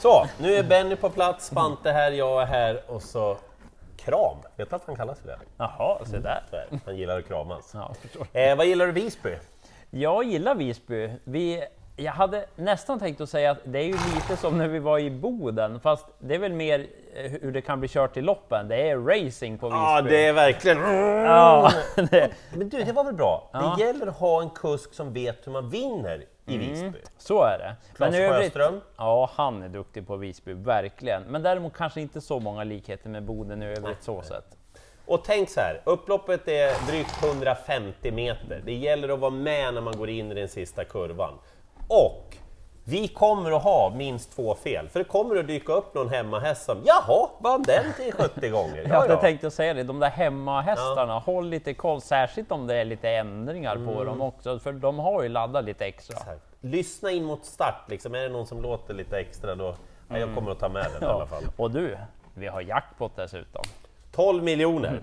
Så, 0.00 0.26
nu 0.38 0.54
är 0.54 0.62
Benny 0.62 0.96
på 0.96 1.10
plats, 1.10 1.46
Spante 1.46 1.90
här, 1.90 2.10
jag 2.10 2.42
är 2.42 2.46
här 2.46 2.82
och 2.86 3.02
så 3.02 3.36
kram. 3.96 4.36
Vet 4.56 4.70
du 4.70 4.76
att 4.76 4.82
han 4.86 4.96
kallas 4.96 5.20
för 5.20 5.28
det? 5.28 5.38
Jaha, 5.56 5.98
se 6.04 6.18
där. 6.18 6.42
Så 6.50 6.56
är 6.56 6.66
det. 6.70 6.78
Han 6.84 6.96
gillar 6.96 7.18
att 7.18 7.26
kramas. 7.26 7.74
Ja. 7.74 7.94
Eh, 8.40 8.56
vad 8.56 8.66
gillar 8.66 8.86
du 8.86 8.92
Visby? 8.92 9.36
Jag 9.90 10.24
gillar 10.24 10.54
Visby. 10.54 11.10
Vi, 11.24 11.64
jag 11.96 12.12
hade 12.12 12.46
nästan 12.56 12.98
tänkt 12.98 13.20
att 13.20 13.30
säga 13.30 13.50
att 13.50 13.58
det 13.64 13.78
är 13.78 13.84
ju 13.84 13.96
lite 14.14 14.36
som 14.36 14.58
när 14.58 14.68
vi 14.68 14.78
var 14.78 14.98
i 14.98 15.10
Boden, 15.10 15.80
fast 15.80 16.06
det 16.18 16.34
är 16.34 16.38
väl 16.38 16.52
mer 16.52 16.86
eh, 17.14 17.30
hur 17.30 17.52
det 17.52 17.60
kan 17.60 17.80
bli 17.80 17.88
kört 17.88 18.16
i 18.16 18.20
loppen. 18.20 18.68
Det 18.68 18.90
är 18.90 18.98
racing 18.98 19.58
på 19.58 19.66
Visby. 19.66 19.78
Ja, 19.78 20.02
det 20.02 20.26
är 20.26 20.32
verkligen... 20.32 20.78
Ja, 21.24 21.72
det, 22.10 22.30
Men 22.54 22.68
du, 22.68 22.84
det 22.84 22.92
var 22.92 23.04
väl 23.04 23.14
bra? 23.14 23.50
Ja. 23.52 23.58
Mm. 23.58 23.78
Det 23.78 23.84
gäller 23.84 24.06
att 24.06 24.16
ha 24.16 24.42
en 24.42 24.50
kusk 24.50 24.94
som 24.94 25.12
vet 25.12 25.46
hur 25.46 25.52
man 25.52 25.70
vinner 25.70 26.24
i 26.46 26.58
Visby. 26.58 26.98
så 27.18 27.42
är 27.42 27.58
det. 27.58 27.76
Claes 27.96 28.14
Sjöström? 28.14 28.80
Ja, 28.96 29.30
han 29.34 29.62
är 29.62 29.68
duktig 29.68 30.06
på 30.06 30.16
Visby, 30.16 30.52
verkligen. 30.52 31.22
Men 31.22 31.42
däremot 31.42 31.74
kanske 31.74 32.00
inte 32.00 32.20
så 32.20 32.40
många 32.40 32.64
likheter 32.64 33.08
med 33.08 33.22
Boden 33.22 33.62
i 33.62 33.66
övrigt 33.66 34.02
så 34.02 34.22
sett. 34.22 34.56
Och 35.10 35.24
tänk 35.24 35.50
så 35.50 35.60
här, 35.60 35.80
upploppet 35.84 36.48
är 36.48 36.86
drygt 36.90 37.24
150 37.24 38.10
meter. 38.10 38.62
Det 38.64 38.74
gäller 38.74 39.08
att 39.08 39.18
vara 39.18 39.30
med 39.30 39.74
när 39.74 39.80
man 39.80 39.96
går 39.96 40.10
in 40.10 40.32
i 40.32 40.34
den 40.34 40.48
sista 40.48 40.84
kurvan. 40.84 41.34
Och 41.90 42.36
vi 42.84 43.08
kommer 43.08 43.52
att 43.56 43.62
ha 43.62 43.92
minst 43.96 44.32
två 44.36 44.54
fel, 44.54 44.88
för 44.88 44.98
det 44.98 45.04
kommer 45.04 45.36
att 45.36 45.46
dyka 45.46 45.72
upp 45.72 45.94
någon 45.94 46.08
hemmahäst 46.08 46.64
som 46.64 46.78
”Jaha, 46.84 47.28
vann 47.38 47.62
den 47.62 47.84
till 47.96 48.12
70 48.12 48.48
gånger?” 48.48 48.82
Jag 48.88 49.00
hade 49.00 49.16
tänkt 49.16 49.44
att 49.44 49.54
säga 49.54 49.74
det, 49.74 49.82
de 49.82 49.98
där 50.00 50.10
hemmahästarna, 50.10 51.18
håll 51.18 51.48
lite 51.48 51.74
koll, 51.74 52.00
särskilt 52.00 52.52
om 52.52 52.66
det 52.66 52.74
är 52.74 52.84
lite 52.84 53.10
ändringar 53.10 53.76
Mm. 53.76 53.94
på 53.94 54.04
dem 54.04 54.20
också, 54.20 54.58
för 54.58 54.72
de 54.72 54.98
har 54.98 55.22
ju 55.22 55.28
laddat 55.28 55.64
lite 55.64 55.86
extra. 55.86 56.16
Exakt. 56.16 56.42
Lyssna 56.60 57.10
in 57.10 57.24
mot 57.24 57.44
start, 57.44 57.84
liksom. 57.88 58.14
är 58.14 58.22
det 58.22 58.28
någon 58.28 58.46
som 58.46 58.62
låter 58.62 58.94
lite 58.94 59.18
extra 59.18 59.54
då... 59.54 59.74
Ja, 60.08 60.18
jag 60.18 60.34
kommer 60.34 60.50
att 60.50 60.60
ta 60.60 60.68
med 60.68 60.86
den 60.94 61.02
i 61.08 61.12
alla 61.12 61.26
fall. 61.26 61.42
Och 61.56 61.70
du, 61.70 61.96
vi 62.34 62.46
har 62.46 62.60
jackpot 62.60 63.12
dessutom. 63.16 63.62
12 64.12 64.42
miljoner. 64.42 65.02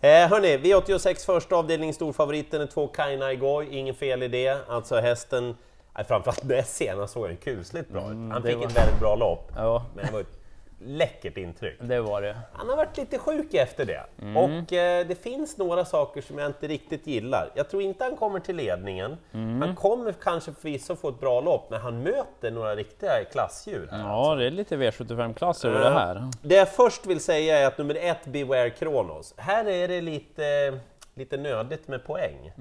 Eh, 0.00 0.10
hörni, 0.10 0.56
V86 0.56 1.26
första 1.26 1.56
avdelning, 1.56 1.94
storfavoriten 1.94 2.60
är 2.60 2.66
två 2.66 2.86
Kaina 2.86 3.32
Igor, 3.32 3.64
inget 3.70 3.96
fel 3.96 4.22
i 4.22 4.28
det. 4.28 4.68
Alltså 4.68 4.96
hästen, 5.00 5.56
framförallt 6.04 6.44
näst 6.44 6.76
senast 6.76 7.12
såg 7.12 7.28
den 7.28 7.36
kusligt 7.36 7.88
bra 7.90 8.00
ut. 8.00 8.06
Han 8.06 8.30
det 8.42 8.48
fick 8.48 8.56
var- 8.58 8.64
ett 8.66 8.76
väldigt 8.76 9.00
bra 9.00 9.14
lopp, 9.14 9.52
Ja, 9.56 9.84
men 9.96 10.06
det 10.06 10.12
var 10.12 10.20
ett 10.20 10.38
läckert 10.80 11.36
intryck. 11.36 11.76
det 11.80 12.00
var 12.00 12.22
det. 12.22 12.36
Han 12.52 12.68
har 12.68 12.76
varit 12.76 12.96
lite 12.96 13.18
sjuk 13.18 13.54
efter 13.54 13.84
det. 13.84 14.04
Och 14.38 14.72
eh, 14.72 15.06
det 15.06 15.22
finns 15.22 15.56
några 15.58 15.84
saker 15.84 16.20
som 16.22 16.38
jag 16.38 16.46
inte 16.46 16.66
riktigt 16.68 17.06
gillar. 17.06 17.50
Jag 17.54 17.70
tror 17.70 17.82
inte 17.82 18.04
han 18.04 18.16
kommer 18.16 18.40
till 18.40 18.56
ledningen. 18.56 19.16
Han 19.32 19.74
kommer 19.76 20.12
kanske 20.12 20.52
förvisso 20.52 20.96
få 20.96 21.08
ett 21.08 21.20
bra 21.20 21.40
lopp, 21.40 21.70
men 21.70 21.80
han 21.80 22.02
möter 22.02 22.50
några 22.50 22.76
riktiga 22.76 23.24
klassdjur. 23.32 23.88
här. 23.90 23.98
Ja, 24.08 24.34
det 24.34 24.46
är 24.46 24.50
lite 24.50 24.76
V75-klass 24.76 25.64
över 25.64 25.80
det 25.80 25.90
här. 25.90 26.30
Det 26.42 26.54
jag 26.54 26.68
först 26.68 27.06
vill 27.06 27.20
säga 27.20 27.58
är 27.58 27.66
att 27.66 27.78
nummer 27.78 27.94
ett, 27.94 28.24
Beware 28.24 28.70
Kronos. 28.70 29.34
Här 29.36 29.68
är 29.68 29.88
det 29.88 30.00
lite, 30.00 30.78
lite 31.18 31.36
nödigt 31.36 31.88
med 31.88 32.04
poäng. 32.04 32.52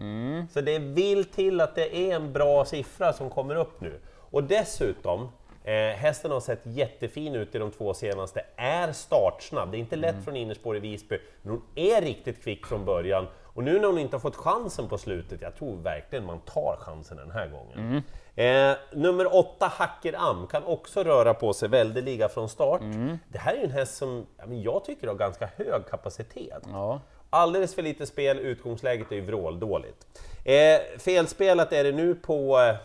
Så 0.53 0.61
det 0.61 0.79
vill 0.79 1.25
till 1.25 1.61
att 1.61 1.75
det 1.75 1.95
är 1.97 2.15
en 2.15 2.33
bra 2.33 2.65
siffra 2.65 3.13
som 3.13 3.29
kommer 3.29 3.55
upp 3.55 3.81
nu. 3.81 3.99
Och 4.31 4.43
dessutom, 4.43 5.29
eh, 5.63 5.73
hästen 5.73 6.31
har 6.31 6.39
sett 6.39 6.61
jättefin 6.63 7.35
ut 7.35 7.55
i 7.55 7.57
de 7.57 7.71
två 7.71 7.93
senaste, 7.93 8.41
är 8.55 8.91
startsnabb. 8.91 9.71
Det 9.71 9.77
är 9.77 9.79
inte 9.79 9.95
lätt 9.95 10.23
från 10.23 10.35
innerspår 10.35 10.77
i 10.77 10.79
Visby, 10.79 11.19
men 11.41 11.51
hon 11.51 11.61
är 11.75 12.01
riktigt 12.01 12.43
kvick 12.43 12.65
från 12.65 12.85
början. 12.85 13.27
Och 13.43 13.63
nu 13.63 13.79
när 13.79 13.87
hon 13.87 13.97
inte 13.97 14.15
har 14.15 14.21
fått 14.21 14.35
chansen 14.35 14.87
på 14.87 14.97
slutet, 14.97 15.41
jag 15.41 15.55
tror 15.55 15.75
verkligen 15.77 16.25
man 16.25 16.39
tar 16.39 16.77
chansen 16.79 17.17
den 17.17 17.31
här 17.31 17.47
gången. 17.47 18.03
Eh, 18.35 18.77
nummer 18.93 19.35
åtta, 19.35 19.67
Hacker 19.67 20.15
Am, 20.17 20.47
kan 20.47 20.63
också 20.63 21.03
röra 21.03 21.33
på 21.33 21.53
sig 21.53 21.69
väldeliga 21.69 22.29
från 22.29 22.49
start. 22.49 22.81
Det 23.29 23.37
här 23.39 23.53
är 23.53 23.57
ju 23.57 23.63
en 23.63 23.71
häst 23.71 23.97
som 23.97 24.25
ja, 24.37 24.53
jag 24.53 24.85
tycker 24.85 25.07
har 25.07 25.15
ganska 25.15 25.49
hög 25.57 25.87
kapacitet. 25.89 26.63
Ja. 26.71 27.01
Alldeles 27.29 27.75
för 27.75 27.81
lite 27.81 28.05
spel, 28.05 28.39
utgångsläget 28.39 29.11
är 29.11 29.15
ju 29.15 29.21
vråldåligt. 29.21 30.07
Eh, 30.45 30.99
felspelat 30.99 31.73
är 31.73 31.83
det 31.83 31.91
nu 31.91 32.15
på 32.15 32.59
eh, 32.59 32.75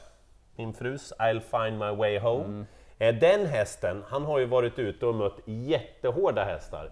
min 0.56 0.72
frus 0.74 1.12
I'll 1.18 1.40
find 1.40 1.78
my 1.78 1.90
way 1.90 2.18
home. 2.18 2.64
Eh, 2.98 3.14
den 3.14 3.46
hästen, 3.46 4.04
han 4.08 4.24
har 4.24 4.38
ju 4.38 4.46
varit 4.46 4.78
ute 4.78 5.06
och 5.06 5.14
mött 5.14 5.38
jättehårda 5.44 6.44
hästar. 6.44 6.90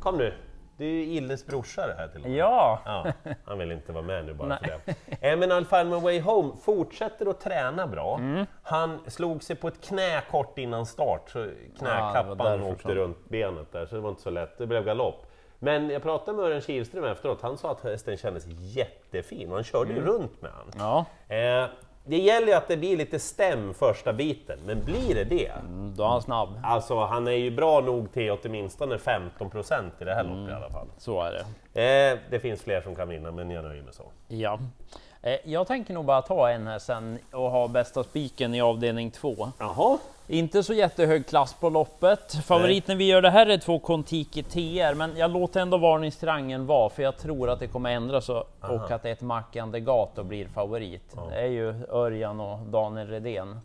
Kom 0.00 0.18
nu, 0.18 0.32
det 0.76 0.84
är 0.84 0.88
ju 0.90 1.04
Illes 1.04 1.46
brorsa 1.46 1.86
det 1.86 1.94
här 1.94 2.08
till 2.08 2.20
och 2.24 2.28
med. 2.30 2.38
Ja, 2.38 2.80
Ja, 2.84 3.06
han 3.44 3.58
vill 3.58 3.72
inte 3.72 3.92
vara 3.92 4.04
med 4.04 4.24
nu 4.24 4.34
bara 4.34 4.58
för 4.58 4.66
det. 4.84 5.28
Eh, 5.30 5.36
Men 5.38 5.52
I'll 5.52 5.64
find 5.78 5.90
my 5.90 6.00
way 6.00 6.20
home 6.20 6.52
fortsätter 6.64 7.26
att 7.30 7.40
träna 7.40 7.86
bra. 7.86 8.20
Han 8.62 9.00
slog 9.06 9.42
sig 9.42 9.56
på 9.56 9.68
ett 9.68 9.80
knä 9.84 10.22
kort 10.30 10.58
innan 10.58 10.86
start, 10.86 11.30
så 11.30 11.38
Ja, 11.38 11.46
knäkappan 11.78 12.36
därför 12.38 12.70
åkte 12.70 12.94
runt 12.94 13.28
benet 13.28 13.72
där, 13.72 13.86
så 13.86 13.94
det 13.94 14.00
var 14.00 14.10
inte 14.10 14.22
så 14.22 14.30
lätt. 14.30 14.58
Det 14.58 14.66
blev 14.66 14.84
galopp. 14.84 15.25
Men 15.58 15.90
jag 15.90 16.02
pratade 16.02 16.36
med 16.36 16.46
Örjan 16.46 16.60
Kihlström 16.60 17.04
efteråt, 17.04 17.42
han 17.42 17.58
sa 17.58 17.70
att 17.70 17.80
hästen 17.84 18.16
kändes 18.16 18.44
jättefin 18.46 19.48
och 19.48 19.54
han 19.54 19.64
körde 19.64 19.92
ju 19.92 20.00
runt 20.00 20.42
med 20.42 20.50
han. 20.52 20.70
ja. 21.28 21.34
Eh, 21.36 21.68
det 22.08 22.18
gäller 22.18 22.46
ju 22.46 22.52
att 22.52 22.68
det 22.68 22.76
blir 22.76 22.96
lite 22.96 23.18
stäm 23.18 23.74
första 23.74 24.12
biten, 24.12 24.58
men 24.66 24.84
blir 24.84 25.14
det 25.14 25.24
det? 25.24 25.52
då 25.96 26.02
är 26.02 26.08
han 26.08 26.22
snabb. 26.22 26.48
Alltså 26.64 26.98
han 27.04 27.26
är 27.26 27.30
ju 27.32 27.50
bra 27.50 27.80
nog 27.80 28.12
till 28.12 28.30
åtminstone 28.30 28.96
15% 28.96 29.90
i 30.00 30.04
det 30.04 30.14
här 30.14 30.22
loppet 30.22 30.36
Mm. 30.38 30.50
i 30.50 30.52
alla 30.52 30.70
fall. 30.70 30.86
Så 30.98 31.22
är 31.22 31.32
det. 31.72 32.10
Eh, 32.12 32.18
det 32.30 32.40
finns 32.40 32.62
fler 32.62 32.80
som 32.80 32.94
kan 32.96 33.08
vinna, 33.08 33.30
men 33.30 33.50
jag 33.50 33.64
nöjer 33.64 33.82
mig 33.82 33.92
så. 33.94 34.02
Ja. 34.28 34.58
Eh, 35.22 35.36
Jag 35.44 35.66
tänker 35.66 35.94
nog 35.94 36.04
bara 36.04 36.22
ta 36.22 36.50
en 36.50 36.66
här 36.66 36.78
sen 36.78 37.18
och 37.32 37.50
ha 37.50 37.68
bästa 37.68 38.04
spiken 38.04 38.54
i 38.54 38.60
avdelning 38.60 39.10
två. 39.10 39.48
Jaha, 39.58 39.98
Inte 40.28 40.62
så 40.62 40.74
jättehög 40.74 41.26
klass 41.26 41.54
på 41.54 41.68
loppet. 41.68 42.32
Favoriten 42.44 42.98
vi 42.98 43.04
gör 43.08 43.22
det 43.22 43.30
här 43.30 43.46
är 43.46 43.58
två 43.58 43.78
Kontiki 43.78 44.42
TR, 44.42 44.94
men 44.94 45.16
jag 45.16 45.30
låter 45.30 45.60
ändå 45.60 45.78
varningstriangeln 45.78 46.66
vara, 46.66 46.90
för 46.90 47.02
jag 47.02 47.16
tror 47.18 47.50
att 47.50 47.60
det 47.60 47.66
kommer 47.66 47.90
ändras 47.90 48.28
och, 48.28 48.44
och 48.60 48.90
att 48.90 49.04
ett 49.04 49.20
Mackan 49.20 49.84
Gato 49.84 50.22
blir 50.24 50.46
favorit. 50.46 51.16
Det 51.30 51.40
är 51.40 51.46
ju 51.46 51.74
Örjan 51.88 52.40
och 52.40 52.58
Daniel 52.58 53.08
Redén. 53.08 53.60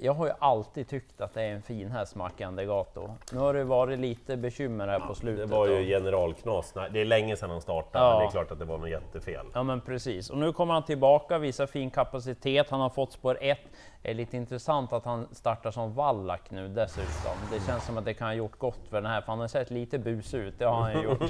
Jag 0.00 0.12
har 0.12 0.26
ju 0.26 0.32
alltid 0.38 0.88
tyckt 0.88 1.20
att 1.20 1.34
det 1.34 1.42
är 1.42 1.52
en 1.52 1.62
fin 1.62 1.90
häst, 1.90 2.14
Mackan 2.14 2.56
Gato. 2.56 3.10
Nu 3.32 3.38
har 3.38 3.54
det 3.54 3.64
varit 3.64 3.98
lite 3.98 4.36
bekymmer 4.36 4.88
här 4.88 4.98
på 5.00 5.08
det 5.08 5.14
slutet. 5.18 5.50
var 5.50 5.66
ju 5.66 5.86
generalknas. 5.86 6.74
Det 6.92 7.00
är 7.00 7.04
länge 7.04 7.36
sedan 7.36 7.50
han 7.50 7.60
startade, 7.60 8.04
Ja. 8.04 8.10
men 8.10 8.18
det 8.20 8.26
är 8.26 8.30
klart 8.30 8.50
att 8.52 8.58
det 8.58 8.64
var 8.64 8.78
något 8.78 8.90
jättefel. 8.90 9.46
Ja 9.54 9.62
men 9.62 9.80
precis, 9.80 10.30
och 10.30 10.38
nu 10.38 10.52
kommer 10.52 10.74
han 10.74 10.82
tillbaka, 10.84 11.38
visar 11.38 11.66
fin 11.66 11.90
kapacitet, 11.90 12.70
han 12.70 12.80
har 12.80 12.90
fått 12.90 13.12
spår 13.12 13.38
1. 13.40 13.58
Är 14.04 14.14
lite 14.14 14.36
intressant 14.36 14.92
att 14.92 15.04
han 15.04 15.28
startar 15.32 15.70
som 15.70 15.94
vallack 15.94 16.50
nu 16.50 16.68
dessutom. 16.68 17.32
Det 17.52 17.66
känns 17.66 17.86
som 17.86 17.98
att 17.98 18.04
det 18.04 18.14
kan 18.14 18.26
ha 18.26 18.34
gjort 18.34 18.58
gott 18.58 18.88
för 18.90 18.96
den 19.00 19.10
här, 19.10 19.20
för 19.20 19.32
han 19.32 19.40
har 19.40 19.48
sett 19.48 19.70
lite 19.70 19.98
bus 19.98 20.34
ut, 20.34 20.58
det 20.58 20.64
har 20.64 20.80
han 20.80 21.02
gjort. 21.02 21.22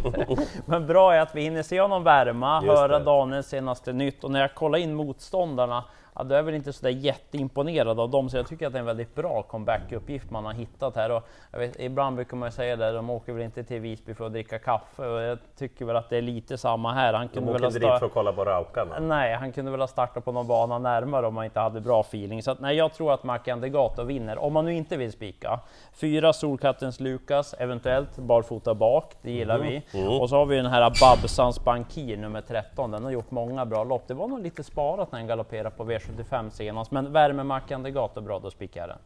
men 0.67 0.87
bra 0.87 1.15
är 1.15 1.21
att 1.21 1.35
vi 1.35 1.43
hinner 1.43 1.63
se 1.63 1.81
honom 1.81 2.05
värma, 2.05 2.63
Just 2.65 2.79
höra 2.79 2.99
det. 2.99 3.05
Daniels 3.05 3.47
senaste 3.47 3.93
nytt 3.93 4.25
och 4.25 4.31
när 4.31 4.41
jag 4.41 4.55
kollar 4.55 4.79
in 4.79 4.95
motståndarna, 4.95 5.85
ja, 6.15 6.23
då 6.23 6.35
är 6.35 6.39
jag 6.39 6.45
väl 6.45 6.55
inte 6.55 6.73
sådär 6.73 6.91
jätteimponerad 6.91 8.01
av 8.01 8.11
dem, 8.11 8.29
så 8.31 8.37
jag 8.37 8.47
tycker 8.47 8.67
att 8.67 8.73
det 8.73 8.77
är 8.77 8.81
en 8.81 8.87
väldigt 8.87 9.15
bra 9.15 9.43
comeback-uppgift 9.43 10.31
man 10.31 10.45
har 10.45 10.53
hittat 10.53 10.97
här. 10.97 11.11
Och 11.11 11.23
vet, 11.53 11.81
ibland 11.81 12.17
brukar 12.17 12.37
man 12.37 12.53
säga 12.53 12.77
det, 12.77 12.93
de 12.93 13.11
åker 13.11 13.33
väl 13.33 13.43
inte 13.43 13.65
till 13.65 13.81
Visby 13.81 14.15
för 14.15 14.27
att 14.27 14.33
dricka 14.33 14.59
kaffe, 14.59 15.07
och 15.07 15.21
jag 15.21 15.39
tycker 15.57 15.85
väl 15.85 15.97
att 15.97 16.11
det 16.11 16.17
är 16.17 16.23
lite 16.23 16.59
samma 16.59 16.93
här. 16.93 17.13
Han 17.13 17.27
De 17.27 17.33
kunde 17.33 17.53
väl 17.53 17.57
åker 17.57 17.65
ha 17.65 17.69
inte 17.69 17.79
dit 17.79 17.99
för 17.99 18.07
att 18.07 18.13
kolla 18.13 18.33
på 18.33 18.45
raukarna. 18.45 18.99
Nej, 19.01 19.35
han 19.35 19.53
kunde 19.53 19.71
väl 19.71 19.81
ha 19.81 19.89
startat 19.89 20.25
på 20.25 20.33
någon 20.33 20.47
bana 20.47 20.79
närmare 20.79 21.27
om 21.27 21.35
man 21.35 21.45
inte 21.45 21.61
hade 21.61 21.81
bra 21.81 22.01
feeling. 22.01 22.43
Så 22.43 22.51
nej, 22.63 22.77
jag 22.77 22.95
tror 22.95 23.13
att 23.13 23.25
Mackan 23.25 23.61
Degato 23.61 24.05
vinner, 24.05 24.39
om 24.39 24.53
man 24.53 24.65
nu 24.65 24.75
inte 24.75 24.97
vill 24.97 25.13
spika. 25.13 25.61
Fyra 25.93 26.33
Solkattens 26.33 27.01
Lukas, 27.01 27.55
eventuellt 27.59 28.17
barfota 28.17 28.75
bak, 28.75 29.15
det 29.23 29.31
gillar 29.31 29.59
vi. 29.59 29.83
Och 30.21 30.29
så 30.29 30.37
har 30.37 30.47
vi 30.47 30.57
den 30.57 30.67
här 30.67 30.93
Babsans 31.01 31.65
Bankir 31.65 32.17
nummer 32.17 32.41
13, 32.41 32.91
den 32.91 33.05
har 33.05 33.11
gjort 33.11 33.31
många 33.31 33.67
bra 33.67 33.85
lopp. 33.85 34.03
Det 34.07 34.15
var 34.15 34.29
nog 34.29 34.43
lite 34.43 34.65
sparat 34.65 35.13
när 35.13 35.19
han 35.19 35.29
galopperade 35.29 35.71
på 35.71 35.85
V75 35.85 36.51
senast, 36.51 36.91
men 36.91 37.13
värmer 37.13 37.45
Mackan 37.45 37.83
Degato 37.83 38.21
bra, 38.21 38.39
då 38.39 38.51
spikar 38.51 38.81
jag 38.81 38.89
den. 38.89 38.99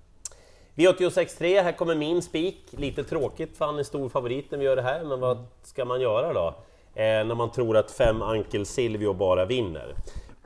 V86.3, 0.74 1.62
här 1.62 1.72
kommer 1.72 1.94
min 1.94 2.22
spik. 2.22 2.64
Lite 2.70 3.04
tråkigt 3.04 3.56
för 3.56 3.64
han 3.64 3.78
är 3.78 3.82
stor 3.82 4.08
favorit 4.08 4.50
när 4.50 4.58
vi 4.58 4.64
gör 4.64 4.76
det 4.76 4.82
här, 4.82 5.04
men 5.04 5.20
vad 5.20 5.46
ska 5.62 5.84
man 5.84 6.00
göra 6.00 6.32
då? 6.32 6.54
Eh, 6.94 7.24
när 7.24 7.34
man 7.34 7.50
tror 7.50 7.76
att 7.76 7.90
fem 7.90 8.22
Ankel 8.22 8.66
Silvio 8.66 9.12
bara 9.12 9.44
vinner. 9.44 9.94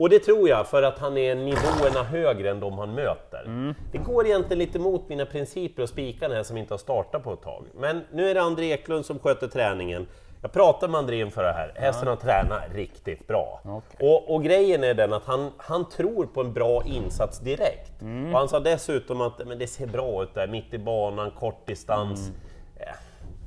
Och 0.01 0.09
det 0.09 0.19
tror 0.19 0.49
jag 0.49 0.67
för 0.67 0.83
att 0.83 0.99
han 0.99 1.17
är 1.17 1.35
nivåerna 1.35 2.03
högre 2.03 2.49
än 2.49 2.59
de 2.59 2.77
han 2.77 2.93
möter. 2.93 3.73
Det 3.91 3.97
går 3.97 4.25
egentligen 4.25 4.59
lite 4.59 4.79
mot 4.79 5.09
mina 5.09 5.25
principer 5.25 5.83
att 5.83 5.89
spika 5.89 6.27
den 6.27 6.37
här 6.37 6.43
som 6.43 6.57
inte 6.57 6.73
har 6.73 6.77
startat 6.79 7.23
på 7.23 7.33
ett 7.33 7.41
tag. 7.41 7.65
Men 7.75 8.01
nu 8.11 8.29
är 8.29 8.33
det 8.33 8.41
André 8.41 8.71
Eklund 8.71 9.05
som 9.05 9.19
sköter 9.19 9.47
träningen. 9.47 10.07
Jag 10.41 10.51
pratade 10.51 10.91
med 10.91 10.99
André 10.99 11.19
inför 11.19 11.43
det 11.43 11.51
här, 11.51 11.73
hästen 11.75 12.07
har 12.07 12.15
tränat 12.15 12.61
riktigt 12.73 13.27
bra. 13.27 13.61
Okej. 13.65 14.09
Och, 14.09 14.35
och 14.35 14.43
grejen 14.43 14.83
är 14.83 14.93
den 14.93 15.13
att 15.13 15.25
han, 15.25 15.51
han 15.57 15.89
tror 15.89 16.25
på 16.25 16.41
en 16.41 16.53
bra 16.53 16.83
insats 16.85 17.39
direkt. 17.39 18.01
Och 18.01 18.39
han 18.39 18.49
sa 18.49 18.59
dessutom 18.59 19.21
att 19.21 19.47
men 19.47 19.59
det 19.59 19.67
ser 19.67 19.87
bra 19.87 20.23
ut 20.23 20.33
där, 20.33 20.47
mitt 20.47 20.73
i 20.73 20.79
banan, 20.79 21.31
kort 21.31 21.67
distans. 21.67 22.29
Eh, 22.29 22.50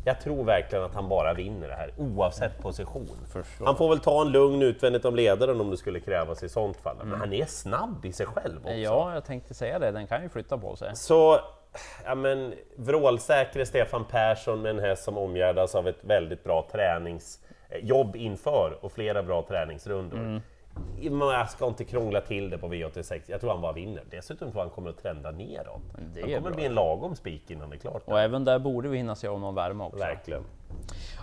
Jag 0.04 0.20
tror 0.20 0.44
verkligen 0.44 0.84
att 0.84 0.94
han 0.94 1.08
bara 1.08 1.34
vinner 1.34 1.68
det 1.68 1.74
här, 1.74 1.92
oavsett 1.96 2.58
position. 2.58 3.18
Förstår. 3.32 3.66
Han 3.66 3.76
får 3.76 3.88
väl 3.88 4.00
ta 4.00 4.22
en 4.22 4.28
lugn 4.28 4.62
utvändigt 4.62 5.04
om 5.04 5.16
ledaren 5.16 5.60
om 5.60 5.70
det 5.70 5.76
skulle 5.76 6.00
krävas 6.00 6.42
i 6.42 6.48
sånt 6.48 6.76
fall. 6.76 6.96
Men 7.04 7.20
han 7.20 7.32
är 7.32 7.44
snabb 7.44 8.04
i 8.04 8.12
sig 8.12 8.26
själv 8.26 8.58
också. 8.58 8.74
Ja, 8.74 9.14
jag 9.14 9.24
tänkte 9.24 9.54
säga 9.54 9.78
det, 9.78 9.90
den 9.90 10.06
kan 10.06 10.22
ju 10.22 10.28
flytta 10.28 10.58
på 10.58 10.76
sig. 10.76 10.96
Så 10.96 11.40
ja, 12.04 12.14
men, 12.14 12.54
vrålsäkre 12.76 13.66
Stefan 13.66 14.04
Persson 14.04 14.62
med 14.62 14.70
en 14.70 14.78
häst 14.78 15.04
som 15.04 15.18
omgärdas 15.18 15.74
av 15.74 15.88
ett 15.88 16.04
väldigt 16.04 16.44
bra 16.44 16.68
träningsjobb 16.72 18.16
inför 18.16 18.78
och 18.80 18.92
flera 18.92 19.22
bra 19.22 19.42
träningsrundor. 19.42 20.18
Mm. 20.18 20.40
Jag 21.00 21.50
ska 21.50 21.66
inte 21.66 21.84
krångla 21.84 22.20
till 22.20 22.50
det 22.50 22.58
på 22.58 22.68
V86, 22.68 23.20
jag 23.26 23.40
tror 23.40 23.50
han 23.50 23.60
bara 23.60 23.72
vinner. 23.72 24.02
Dessutom 24.10 24.50
tror 24.50 24.60
jag 24.60 24.66
han 24.66 24.74
kommer 24.74 24.90
att 24.90 25.02
trenda 25.02 25.30
neråt. 25.30 25.82
Det 26.14 26.20
kommer 26.22 26.40
bra. 26.40 26.50
bli 26.50 26.64
en 26.64 26.74
lagom 26.74 27.16
spik 27.16 27.50
innan 27.50 27.70
det 27.70 27.76
är 27.76 27.78
klart. 27.78 28.02
Och 28.04 28.20
även 28.20 28.44
där 28.44 28.58
borde 28.58 28.88
vi 28.88 28.96
hinna 28.96 29.14
se 29.14 29.28
om 29.28 29.40
någon 29.40 29.54
värme 29.54 29.84
också. 29.84 29.98
Verkligen. 29.98 30.44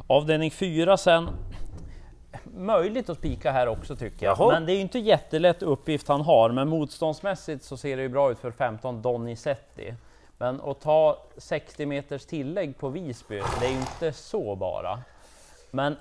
Avdelning 0.07 0.51
4 0.51 0.97
sen. 0.97 1.29
Möjligt 2.57 3.09
att 3.09 3.17
spika 3.17 3.51
här 3.51 3.67
också 3.67 3.95
tycker 3.95 4.25
jag, 4.25 4.37
Jaha. 4.39 4.51
men 4.51 4.65
det 4.65 4.71
är 4.71 4.75
ju 4.75 4.81
inte 4.81 4.99
jättelätt 4.99 5.63
uppgift 5.63 6.07
han 6.07 6.21
har. 6.21 6.49
Men 6.49 6.69
motståndsmässigt 6.69 7.63
så 7.63 7.77
ser 7.77 7.97
det 7.97 8.03
ju 8.03 8.09
bra 8.09 8.31
ut 8.31 8.39
för 8.39 8.51
15 8.51 9.01
Donizetti. 9.01 9.93
Men 10.37 10.61
att 10.61 10.81
ta 10.81 11.17
60 11.37 11.85
meters 11.85 12.25
tillägg 12.25 12.77
på 12.77 12.89
Visby, 12.89 13.41
det 13.59 13.65
är 13.65 13.69
ju 13.71 13.77
inte 13.77 14.13
så 14.13 14.55
bara. 14.55 14.99
Men 15.71 15.95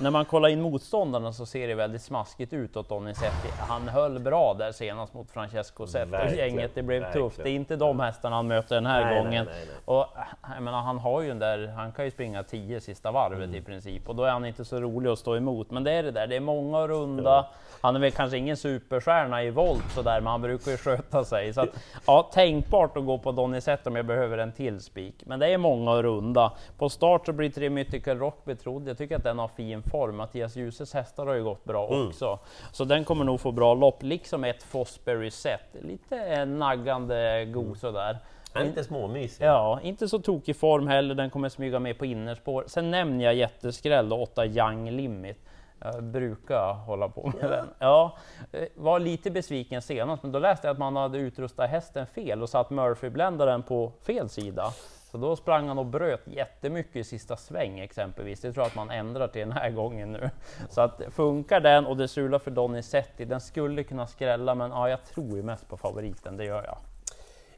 när 0.00 0.10
man 0.10 0.24
kollar 0.24 0.48
in 0.48 0.60
motståndarna 0.60 1.32
så 1.32 1.46
ser 1.46 1.68
det 1.68 1.74
väldigt 1.74 2.02
smaskigt 2.02 2.52
ut 2.52 2.76
åt 2.76 2.88
Donizetti. 2.88 3.48
Han 3.58 3.88
höll 3.88 4.18
bra 4.18 4.54
där 4.54 4.72
senast 4.72 5.14
mot 5.14 5.30
Francesco 5.30 5.86
Zet 5.86 6.08
och 6.12 6.36
gänget. 6.36 6.70
Det 6.74 6.82
blev 6.82 7.02
verkligen. 7.02 7.28
tufft. 7.28 7.40
Det 7.42 7.50
är 7.50 7.54
inte 7.54 7.76
de 7.76 8.00
hästarna 8.00 8.36
han 8.36 8.46
möter 8.46 8.74
den 8.74 8.86
här 8.86 9.04
nej, 9.04 9.18
gången. 9.18 9.44
Nej, 9.44 9.54
nej, 9.66 9.76
och 9.84 10.06
jag 10.54 10.62
menar, 10.62 10.82
han 10.82 10.98
har 10.98 11.22
ju 11.22 11.34
där, 11.34 11.66
han 11.66 11.92
kan 11.92 12.04
ju 12.04 12.10
springa 12.10 12.42
10 12.42 12.80
sista 12.80 13.12
varvet 13.12 13.44
mm. 13.44 13.54
i 13.54 13.60
princip 13.60 14.08
och 14.08 14.16
då 14.16 14.24
är 14.24 14.30
han 14.30 14.44
inte 14.44 14.64
så 14.64 14.80
rolig 14.80 15.10
att 15.10 15.18
stå 15.18 15.36
emot. 15.36 15.70
Men 15.70 15.84
det 15.84 15.92
är 15.92 16.02
det 16.02 16.10
där, 16.10 16.26
det 16.26 16.36
är 16.36 16.40
många 16.40 16.86
runda. 16.86 17.30
Ja. 17.30 17.50
Han 17.80 17.96
är 17.96 18.00
väl 18.00 18.10
kanske 18.10 18.38
ingen 18.38 18.56
superstjärna 18.56 19.42
i 19.42 19.50
volt 19.50 19.90
sådär, 19.94 20.20
men 20.20 20.26
han 20.26 20.42
brukar 20.42 20.70
ju 20.70 20.76
sköta 20.76 21.24
sig. 21.24 21.54
Så 21.54 21.60
att, 21.60 21.68
ja, 22.06 22.30
tänkbart 22.32 22.96
att 22.96 23.06
gå 23.06 23.18
på 23.18 23.32
Donizetti 23.32 23.88
om 23.88 23.96
jag 23.96 24.06
behöver 24.06 24.38
en 24.38 24.52
till 24.52 24.80
spik. 24.80 25.14
Men 25.26 25.38
det 25.40 25.46
är 25.46 25.58
många 25.58 26.02
runda. 26.02 26.52
På 26.78 26.88
start 26.88 27.26
så 27.26 27.32
blir 27.32 27.50
Tre 27.50 27.70
Mythical 27.70 28.18
Rock 28.18 28.44
betrodd 28.44 28.88
jag 28.94 28.98
tycker 28.98 29.16
att 29.16 29.22
den 29.22 29.38
har 29.38 29.48
fin 29.48 29.82
form. 29.82 30.16
Mattias 30.16 30.56
Djuses 30.56 30.94
hästar 30.94 31.26
har 31.26 31.34
ju 31.34 31.44
gått 31.44 31.64
bra 31.64 31.88
mm. 31.88 32.08
också. 32.08 32.38
Så 32.72 32.84
den 32.84 33.04
kommer 33.04 33.24
nog 33.24 33.40
få 33.40 33.52
bra 33.52 33.74
lopp, 33.74 34.02
liksom 34.02 34.44
ett 34.44 34.62
Fosbury 34.62 35.30
set. 35.30 35.76
Lite 35.80 36.44
naggande 36.44 37.44
god 37.44 37.64
mm. 37.64 37.76
sådär. 37.76 38.18
Han 38.52 38.66
lite 38.66 38.84
småmysig. 38.84 39.44
Ja, 39.44 39.80
inte 39.82 40.08
så 40.08 40.18
tokig 40.18 40.56
form 40.56 40.88
heller. 40.88 41.14
Den 41.14 41.30
kommer 41.30 41.48
smyga 41.48 41.78
med 41.78 41.98
på 41.98 42.06
innerspår. 42.06 42.64
Sen 42.66 42.90
nämner 42.90 43.24
jag 43.24 43.34
jätteskräll, 43.34 44.12
8 44.12 44.46
Young 44.46 44.90
Limit. 44.90 45.38
Jag 45.78 46.02
brukar 46.02 46.72
hålla 46.72 47.08
på 47.08 47.26
med 47.26 47.44
ja. 47.44 47.48
den. 47.48 47.66
Ja, 47.78 48.16
eh, 48.52 48.64
var 48.74 48.98
lite 48.98 49.30
besviken 49.30 49.82
senast, 49.82 50.22
men 50.22 50.32
då 50.32 50.38
läste 50.38 50.66
jag 50.66 50.72
att 50.72 50.78
man 50.78 50.96
hade 50.96 51.18
utrustat 51.18 51.70
hästen 51.70 52.06
fel 52.06 52.42
och 52.42 52.48
satt 52.48 52.70
Murphy-bländaren 52.70 53.62
på 53.62 53.92
fel 54.02 54.28
sida. 54.28 54.72
Så 55.14 55.18
då 55.18 55.36
sprang 55.36 55.68
han 55.68 55.78
och 55.78 55.86
bröt 55.86 56.20
jättemycket 56.26 56.96
i 56.96 57.04
sista 57.04 57.36
sväng 57.36 57.80
exempelvis. 57.80 58.40
Det 58.40 58.52
tror 58.52 58.62
jag 58.64 58.66
att 58.66 58.74
man 58.74 58.90
ändrar 58.90 59.28
till 59.28 59.40
den 59.40 59.52
här 59.52 59.70
gången 59.70 60.12
nu. 60.12 60.30
Så 60.70 60.80
att 60.80 61.00
funkar 61.10 61.60
den 61.60 61.86
och 61.86 61.96
det 61.96 62.08
sular 62.08 62.38
för 62.38 62.50
Donizetti, 62.50 63.24
den 63.24 63.40
skulle 63.40 63.84
kunna 63.84 64.06
skrälla 64.06 64.54
men 64.54 64.70
ja, 64.70 64.88
jag 64.88 65.04
tror 65.04 65.36
ju 65.36 65.42
mest 65.42 65.68
på 65.68 65.76
favoriten, 65.76 66.36
det 66.36 66.44
gör 66.44 66.64
jag. 66.64 66.78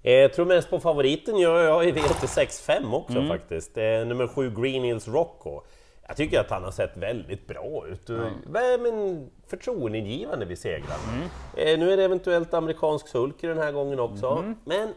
Jag 0.02 0.24
eh, 0.24 0.30
tror 0.30 0.46
mest 0.46 0.70
på 0.70 0.80
favoriten 0.80 1.36
gör 1.36 1.64
jag 1.64 1.84
i 1.84 1.92
V86.5 1.92 2.94
också 2.94 3.18
mm. 3.18 3.28
faktiskt. 3.28 3.78
Eh, 3.78 3.84
nummer 3.84 4.26
7 4.26 4.50
Green 4.50 4.84
Hills 4.84 5.08
Rocco. 5.08 5.60
Jag 6.06 6.16
tycker 6.16 6.40
att 6.40 6.50
han 6.50 6.64
har 6.64 6.70
sett 6.70 6.96
väldigt 6.96 7.46
bra 7.46 7.86
ut. 7.88 8.08
Mm. 8.08 8.32
Men 8.46 9.30
förtroendeingivande 9.46 10.44
vid 10.44 10.58
segrarna. 10.58 11.28
Mm. 11.56 11.80
Nu 11.80 11.92
är 11.92 11.96
det 11.96 12.04
eventuellt 12.04 12.54
amerikansk 12.54 13.08
sulky 13.08 13.48
den 13.48 13.58
här 13.58 13.72
gången 13.72 14.00
också. 14.00 14.28
Mm. 14.28 14.56
Men 14.64 14.92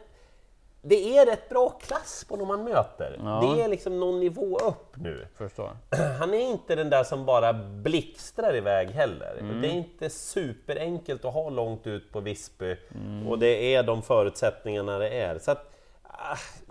det 0.81 1.17
är 1.17 1.25
rätt 1.25 1.49
bra 1.49 1.69
klass 1.69 2.25
på 2.29 2.35
de 2.35 2.47
man 2.47 2.63
möter. 2.63 3.19
Ja. 3.23 3.55
Det 3.55 3.61
är 3.63 3.67
liksom 3.67 3.99
någon 3.99 4.19
nivå 4.19 4.57
upp 4.57 4.97
nu. 4.97 5.27
Förstår. 5.37 5.77
Han 6.19 6.33
är 6.33 6.51
inte 6.51 6.75
den 6.75 6.89
där 6.89 7.03
som 7.03 7.25
bara 7.25 7.53
blixtrar 7.53 8.55
iväg 8.55 8.89
heller. 8.89 9.37
Mm. 9.39 9.61
Det 9.61 9.67
är 9.67 9.71
inte 9.71 10.09
superenkelt 10.09 11.25
att 11.25 11.33
ha 11.33 11.49
långt 11.49 11.87
ut 11.87 12.11
på 12.11 12.19
Visby 12.19 12.77
mm. 12.95 13.27
och 13.27 13.39
det 13.39 13.75
är 13.75 13.83
de 13.83 14.01
förutsättningarna 14.01 14.97
det 14.97 15.09
är. 15.09 15.39
Så 15.39 15.51
att, 15.51 15.68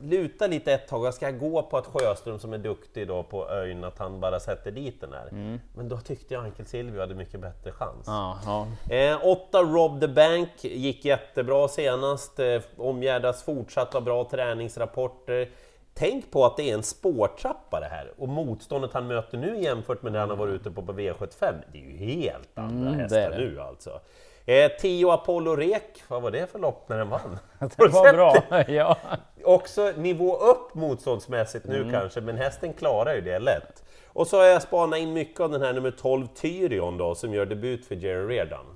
luta 0.00 0.46
lite 0.46 0.72
ett 0.72 0.88
tag, 0.88 1.06
jag 1.06 1.14
ska 1.14 1.30
gå 1.30 1.62
på 1.62 1.76
att 1.76 1.86
Sjöström 1.86 2.38
som 2.38 2.52
är 2.52 2.58
duktig 2.58 3.08
då 3.08 3.22
på 3.22 3.50
ön, 3.50 3.84
att 3.84 3.98
han 3.98 4.20
bara 4.20 4.40
sätter 4.40 4.70
dit 4.70 5.00
den 5.00 5.12
här. 5.12 5.28
Mm. 5.28 5.60
Men 5.76 5.88
då 5.88 5.98
tyckte 5.98 6.34
jag 6.34 6.44
Ankel 6.44 6.66
Silvio 6.66 7.00
hade 7.00 7.14
mycket 7.14 7.40
bättre 7.40 7.72
chans. 7.72 8.08
Aha. 8.08 8.66
Eh, 8.90 9.26
åtta 9.26 9.62
Rob 9.62 10.00
the 10.00 10.08
Bank 10.08 10.50
gick 10.64 11.04
jättebra 11.04 11.68
senast, 11.68 12.38
eh, 12.38 12.60
omgärdas 12.76 13.42
fortsatt 13.42 13.94
av 13.94 14.04
bra 14.04 14.24
träningsrapporter. 14.24 15.50
Tänk 15.94 16.30
på 16.30 16.44
att 16.44 16.56
det 16.56 16.70
är 16.70 16.74
en 16.74 16.82
spårtrappa 16.82 17.80
det 17.80 17.86
här 17.86 18.12
och 18.18 18.28
motståndet 18.28 18.92
han 18.92 19.06
möter 19.06 19.38
nu 19.38 19.62
jämfört 19.62 20.02
med 20.02 20.12
när 20.12 20.20
han 20.20 20.30
har 20.30 20.36
varit 20.36 20.60
ute 20.60 20.70
på, 20.70 20.82
på 20.82 20.92
V75, 20.92 21.54
det 21.72 21.78
är 21.78 21.82
ju 21.82 21.96
helt 21.96 22.58
andra 22.58 22.88
mm, 22.88 23.00
hästar 23.00 23.30
nu 23.30 23.60
alltså. 23.60 24.00
Eh, 24.48 24.70
Tio 24.78 25.12
Apollo 25.12 25.56
Rek, 25.56 26.02
vad 26.08 26.22
var 26.22 26.30
det 26.30 26.50
för 26.50 26.58
lopp 26.58 26.88
när 26.88 26.98
den 26.98 27.08
vann? 27.08 27.38
det 27.58 27.78
var 27.78 28.12
bra, 28.12 28.64
ja. 28.68 28.96
Också 29.44 29.92
nivå 29.96 30.36
upp 30.36 30.74
motståndsmässigt 30.74 31.66
nu 31.66 31.76
mm. 31.80 31.92
kanske, 31.92 32.20
men 32.20 32.36
hästen 32.36 32.72
klarar 32.72 33.14
ju 33.14 33.20
det 33.20 33.38
lätt. 33.38 33.84
Och 34.06 34.26
så 34.26 34.36
har 34.36 34.44
jag 34.44 34.62
spanat 34.62 34.98
in 34.98 35.12
mycket 35.12 35.40
av 35.40 35.50
den 35.50 35.62
här 35.62 35.72
nummer 35.72 35.90
12 35.90 36.26
Tyrion 36.26 36.96
då, 36.96 37.14
som 37.14 37.34
gör 37.34 37.46
debut 37.46 37.86
för 37.86 37.94
Jerry 37.94 38.36
Reardon. 38.36 38.66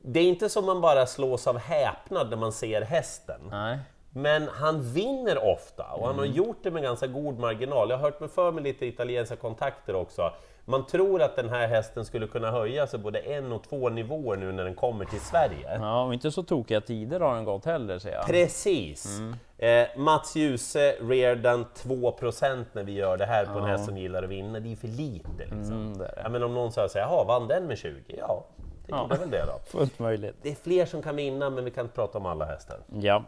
Det 0.00 0.20
är 0.20 0.24
inte 0.24 0.48
som 0.48 0.66
man 0.66 0.80
bara 0.80 1.06
slås 1.06 1.46
av 1.46 1.58
häpnad 1.58 2.30
när 2.30 2.36
man 2.36 2.52
ser 2.52 2.80
hästen. 2.80 3.40
Nej. 3.50 3.78
Men 4.10 4.48
han 4.48 4.92
vinner 4.92 5.44
ofta 5.44 5.84
och 5.84 6.06
han 6.06 6.18
har 6.18 6.24
mm. 6.24 6.36
gjort 6.36 6.58
det 6.62 6.70
med 6.70 6.82
ganska 6.82 7.06
god 7.06 7.38
marginal. 7.38 7.90
Jag 7.90 7.96
har 7.96 8.04
hört 8.04 8.20
mig 8.20 8.28
för 8.28 8.52
med 8.52 8.62
lite 8.62 8.86
italienska 8.86 9.36
kontakter 9.36 9.94
också. 9.94 10.32
Man 10.64 10.86
tror 10.86 11.22
att 11.22 11.36
den 11.36 11.48
här 11.48 11.68
hästen 11.68 12.04
skulle 12.04 12.26
kunna 12.26 12.50
höja 12.50 12.86
sig 12.86 12.98
både 12.98 13.18
en 13.18 13.52
och 13.52 13.62
två 13.62 13.88
nivåer 13.88 14.36
nu 14.36 14.52
när 14.52 14.64
den 14.64 14.74
kommer 14.74 15.04
till 15.04 15.20
Sverige. 15.20 15.78
Ja, 15.80 16.04
och 16.04 16.14
inte 16.14 16.30
så 16.30 16.42
tokiga 16.42 16.80
tider 16.80 17.20
har 17.20 17.34
den 17.34 17.44
gått 17.44 17.64
heller 17.64 17.98
ser 17.98 18.12
jag. 18.12 18.26
Precis! 18.26 19.18
Mm. 19.18 19.34
Eh, 19.58 19.88
Mats 19.96 20.36
Djuse, 20.36 20.96
Reardan 21.00 21.64
2% 21.74 22.64
när 22.72 22.84
vi 22.84 22.92
gör 22.92 23.16
det 23.16 23.26
här 23.26 23.44
på 23.44 23.52
ja. 23.52 23.58
en 23.58 23.64
häst 23.64 23.84
som 23.84 23.98
gillar 23.98 24.22
att 24.22 24.30
vinna, 24.30 24.60
det 24.60 24.72
är 24.72 24.76
för 24.76 24.88
lite 24.88 25.28
liksom. 25.38 25.72
Mm, 25.72 25.98
det 25.98 26.04
det. 26.04 26.20
Ja, 26.22 26.28
men 26.28 26.42
om 26.42 26.54
någon 26.54 26.72
säger 26.72 26.90
jaha, 26.94 27.24
vann 27.24 27.48
den 27.48 27.66
med 27.66 27.78
20? 27.78 28.02
Ja, 28.18 28.44
det 28.86 28.92
ja. 28.92 29.06
väl 29.06 29.30
det 29.30 29.44
då. 29.46 29.60
Fullt 29.78 29.98
möjligt. 29.98 30.36
Det 30.42 30.50
är 30.50 30.54
fler 30.54 30.86
som 30.86 31.02
kan 31.02 31.16
vinna, 31.16 31.50
men 31.50 31.64
vi 31.64 31.70
kan 31.70 31.84
inte 31.84 31.94
prata 31.94 32.18
om 32.18 32.26
alla 32.26 32.44
hästar. 32.44 32.78
Ja. 33.00 33.24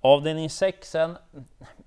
Avdelning 0.00 0.50
6 0.50 0.96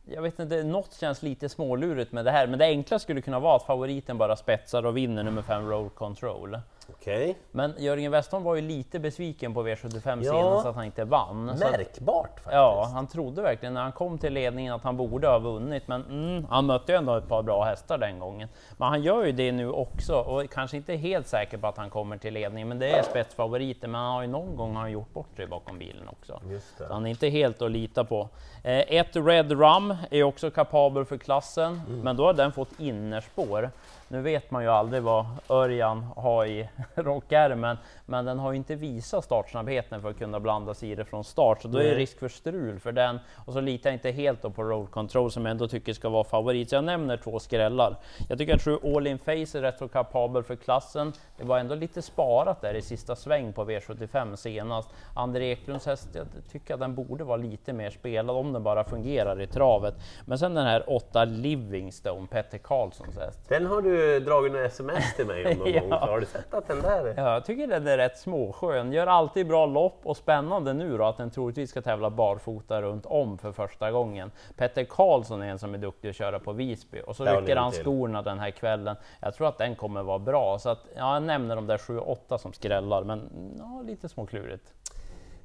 jag 0.05 0.21
vet 0.21 0.39
inte, 0.39 0.63
något 0.63 0.93
känns 0.93 1.23
lite 1.23 1.49
smålurigt 1.49 2.11
med 2.11 2.25
det 2.25 2.31
här, 2.31 2.47
men 2.47 2.59
det 2.59 2.65
enkla 2.65 2.99
skulle 2.99 3.21
kunna 3.21 3.39
vara 3.39 3.55
att 3.55 3.63
favoriten 3.63 4.17
bara 4.17 4.35
spetsar 4.35 4.85
och 4.85 4.97
vinner 4.97 5.23
nummer 5.23 5.41
5 5.41 5.69
Roll 5.69 5.89
Control. 5.89 6.57
Okay. 6.97 7.33
Men 7.51 7.73
Jörgen 7.77 8.11
Westholm 8.11 8.43
var 8.43 8.55
ju 8.55 8.61
lite 8.61 8.99
besviken 8.99 9.53
på 9.53 9.67
V75 9.67 10.23
ja, 10.23 10.31
senast 10.31 10.65
att 10.65 10.75
han 10.75 10.85
inte 10.85 11.03
vann. 11.03 11.45
Märkbart 11.45 12.29
faktiskt. 12.29 12.53
Ja, 12.53 12.89
han 12.93 13.07
trodde 13.07 13.41
verkligen 13.41 13.73
när 13.73 13.81
han 13.81 13.91
kom 13.91 14.17
till 14.17 14.33
ledningen 14.33 14.73
att 14.73 14.83
han 14.83 14.97
borde 14.97 15.27
ha 15.27 15.39
vunnit, 15.39 15.87
men 15.87 16.05
mm, 16.05 16.45
han 16.49 16.65
mötte 16.65 16.91
ju 16.91 16.97
ändå 16.97 17.15
ett 17.15 17.27
par 17.27 17.43
bra 17.43 17.63
hästar 17.63 17.97
den 17.97 18.19
gången. 18.19 18.49
Men 18.77 18.87
han 18.87 19.01
gör 19.01 19.25
ju 19.25 19.31
det 19.31 19.51
nu 19.51 19.71
också 19.71 20.15
och 20.15 20.49
kanske 20.49 20.77
inte 20.77 20.95
helt 20.95 21.27
säker 21.27 21.57
på 21.57 21.67
att 21.67 21.77
han 21.77 21.89
kommer 21.89 22.17
till 22.17 22.33
ledningen, 22.33 22.67
men 22.67 22.79
det 22.79 22.91
är 22.91 23.03
spetsfavoriten. 23.03 23.91
Men 23.91 24.01
han 24.01 24.13
har 24.13 24.21
ju 24.21 24.27
någon 24.27 24.55
gång 24.55 24.75
har 24.75 24.81
han 24.81 24.91
gjort 24.91 25.13
bort 25.13 25.35
sig 25.35 25.47
bakom 25.47 25.79
bilen 25.79 26.07
också. 26.07 26.41
Så 26.77 26.93
han 26.93 27.05
är 27.05 27.09
inte 27.09 27.27
helt 27.27 27.61
att 27.61 27.71
lita 27.71 28.03
på. 28.03 28.29
Eh, 28.63 28.79
ett 28.79 29.15
Red 29.15 29.51
Rum 29.51 29.95
är 30.11 30.23
också 30.23 30.51
kapabel 30.51 31.05
för 31.05 31.17
klassen, 31.17 31.81
mm. 31.87 31.99
men 31.99 32.15
då 32.15 32.25
har 32.25 32.33
den 32.33 32.51
fått 32.51 32.79
innerspår. 32.79 33.69
Nu 34.07 34.21
vet 34.21 34.51
man 34.51 34.63
ju 34.63 34.69
aldrig 34.69 35.03
vad 35.03 35.25
Örjan 35.49 36.05
har 36.15 36.45
i 36.45 36.69
rockärmen, 36.95 37.77
men 38.05 38.25
den 38.25 38.39
har 38.39 38.51
ju 38.51 38.57
inte 38.57 38.75
visat 38.75 39.25
startsnabbheten 39.25 40.01
för 40.01 40.09
att 40.09 40.17
kunna 40.17 40.39
blanda 40.39 40.73
sig 40.73 40.91
i 40.91 40.95
det 40.95 41.05
från 41.05 41.23
start, 41.23 41.61
så 41.61 41.67
då 41.67 41.77
är 41.77 41.83
det 41.83 41.95
risk 41.95 42.19
för 42.19 42.29
strul 42.29 42.79
för 42.79 42.91
den. 42.91 43.19
Och 43.45 43.53
så 43.53 43.61
litar 43.61 43.89
jag 43.89 43.95
inte 43.95 44.11
helt 44.11 44.55
på 44.55 44.63
road 44.63 44.91
control 44.91 45.31
som 45.31 45.45
jag 45.45 45.51
ändå 45.51 45.67
tycker 45.67 45.93
ska 45.93 46.09
vara 46.09 46.23
favorit. 46.23 46.69
Så 46.69 46.75
jag 46.75 46.83
nämner 46.83 47.17
två 47.17 47.39
skrällar. 47.39 47.95
Jag 48.29 48.37
tycker 48.37 48.55
att 48.55 48.61
True 48.61 48.95
All 48.95 49.07
In 49.07 49.19
Face 49.19 49.31
är 49.57 49.61
rätt 49.61 49.77
så 49.77 49.87
kapabel 49.87 50.43
för 50.43 50.55
klassen. 50.55 51.13
Det 51.37 51.43
var 51.43 51.59
ändå 51.59 51.75
lite 51.75 52.01
sparat 52.01 52.61
där 52.61 52.73
i 52.73 52.81
sista 52.81 53.15
sväng 53.15 53.53
på 53.53 53.65
V75 53.65 54.35
senast. 54.35 54.89
André 55.15 55.51
Eklunds 55.51 55.85
häst, 55.85 56.09
jag 56.13 56.27
tycker 56.51 56.73
att 56.73 56.79
den 56.79 56.95
borde 56.95 57.23
vara 57.23 57.37
lite 57.37 57.73
mer 57.73 57.89
spelad 57.89 58.37
om 58.37 58.53
den 58.53 58.63
bara 58.63 58.83
fungerar 58.83 59.41
i 59.41 59.47
travet. 59.47 59.95
Men 60.25 60.39
sen 60.39 60.53
den 60.53 60.65
här 60.65 60.83
8 60.87 61.25
Livingstone, 61.25 62.27
Petter 62.27 62.57
Karlssons 62.57 63.17
häst. 63.17 63.39
Den 63.47 63.65
har 63.65 63.81
du 63.81 64.19
dragit 64.19 64.51
några 64.51 64.65
sms 64.65 65.15
till 65.15 65.25
mig 65.25 65.45
om 65.45 65.57
någon 65.57 65.71
ja. 65.73 65.81
gång, 65.81 65.91
har 65.91 66.19
du 66.19 66.25
sett 66.25 66.53
att 66.53 66.67
den 66.73 66.81
där? 66.81 67.13
Ja, 67.17 67.33
jag 67.33 67.45
tycker 67.45 67.67
den 67.67 67.87
är 67.87 67.97
rätt 67.97 68.17
småskön. 68.17 68.91
Gör 68.91 69.07
alltid 69.07 69.47
bra 69.47 69.65
lopp 69.65 69.99
och 70.03 70.17
spännande 70.17 70.73
nu 70.73 70.97
då 70.97 71.05
att 71.05 71.17
den 71.17 71.31
troligtvis 71.31 71.69
ska 71.69 71.81
tävla 71.81 72.09
barfota 72.09 72.81
runt 72.81 73.05
om 73.05 73.37
för 73.37 73.51
första 73.51 73.91
gången. 73.91 74.31
Petter 74.57 74.83
Karlsson 74.83 75.41
är 75.41 75.49
en 75.49 75.59
som 75.59 75.73
är 75.73 75.77
duktig 75.77 76.09
att 76.09 76.15
köra 76.15 76.39
på 76.39 76.53
Visby 76.53 77.01
och 77.07 77.15
så 77.15 77.25
rycker 77.25 77.55
han 77.55 77.71
skorna 77.71 78.21
den 78.21 78.39
här 78.39 78.51
kvällen. 78.51 78.95
Jag 79.19 79.33
tror 79.33 79.47
att 79.47 79.57
den 79.57 79.75
kommer 79.75 80.03
vara 80.03 80.19
bra 80.19 80.59
så 80.59 80.69
att 80.69 80.87
ja, 80.95 81.13
jag 81.13 81.23
nämner 81.23 81.55
de 81.55 81.67
där 81.67 81.77
7-8 81.77 82.37
som 82.37 82.53
skrällar, 82.53 83.03
men 83.03 83.29
ja, 83.57 83.81
lite 83.85 84.09
småklurigt. 84.09 84.73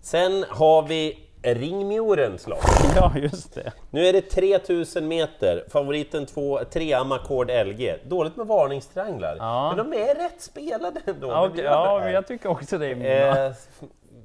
Sen 0.06 0.44
har 0.48 0.82
vi 0.82 1.18
Ringmjorens 1.42 2.46
lopp. 2.46 2.58
Ja, 2.96 3.12
just 3.16 3.54
det. 3.54 3.72
Nu 3.90 4.06
är 4.06 4.12
det 4.12 4.20
3000 4.20 5.08
meter, 5.08 5.64
favoriten 5.68 6.26
2, 6.26 6.58
3 6.72 6.92
Amakord 6.92 7.50
LG. 7.50 7.96
Dåligt 8.04 8.36
med 8.36 8.46
varningstrianglar, 8.46 9.36
Ja. 9.38 9.75
men 9.76 9.90
de 9.90 9.98
är 9.98 10.14
rätt 10.14 10.40
spelade 10.42 11.00
ändå. 11.06 11.28
Ja, 11.28 11.48
blir 11.48 11.64
ja, 11.64 12.00
men 12.04 12.12
jag 12.12 12.26
tycker 12.26 12.48
också 12.48 12.78
det. 12.78 12.90
Eh, 12.90 13.52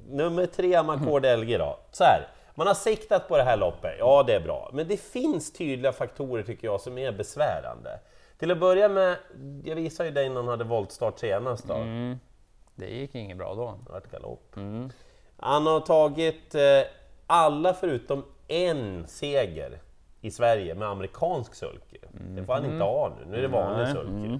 nummer 0.08 0.46
tre 0.46 0.74
Amakord 0.74 1.26
LG 1.26 1.58
då. 1.58 1.78
Så 1.92 2.04
här, 2.04 2.28
man 2.54 2.66
har 2.66 2.74
siktat 2.74 3.28
på 3.28 3.36
det 3.36 3.42
här 3.42 3.56
loppet, 3.56 3.94
ja 3.98 4.22
det 4.26 4.34
är 4.34 4.40
bra. 4.40 4.70
Men 4.72 4.88
det 4.88 4.96
finns 4.96 5.52
tydliga 5.52 5.92
faktorer 5.92 6.42
tycker 6.42 6.66
jag 6.68 6.80
som 6.80 6.98
är 6.98 7.12
besvärande. 7.12 8.00
Till 8.38 8.50
att 8.50 8.60
börja 8.60 8.88
med, 8.88 9.16
jag 9.64 9.76
visade 9.76 10.08
ju 10.08 10.14
dig 10.14 10.28
när 10.28 10.36
han 10.36 10.48
hade 10.48 10.64
voltstart 10.64 11.18
senast 11.18 11.68
då. 11.68 11.74
Mm. 11.74 12.18
Det 12.74 12.86
gick 12.86 13.14
inget 13.14 13.36
bra 13.38 13.54
då. 13.54 13.78
Det 13.86 13.92
vart 13.92 14.10
galopp. 14.10 14.56
Mm. 14.56 14.90
Han 15.42 15.66
har 15.66 15.80
tagit 15.80 16.54
eh, 16.54 16.60
alla 17.26 17.74
förutom 17.74 18.24
en 18.48 19.04
seger 19.06 19.78
i 20.20 20.30
Sverige 20.30 20.74
med 20.74 20.88
amerikansk 20.88 21.54
sulky. 21.54 21.98
Det 22.10 22.44
får 22.44 22.52
han 22.52 22.64
inte 22.64 22.84
ha 22.84 23.12
nu, 23.18 23.30
nu 23.30 23.38
är 23.38 23.42
det 23.42 23.48
vanlig 23.48 23.84
Nej, 23.84 23.94
sulky. 23.94 24.38